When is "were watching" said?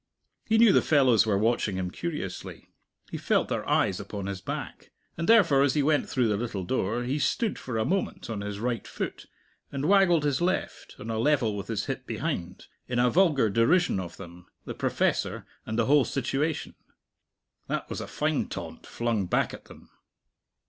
1.27-1.75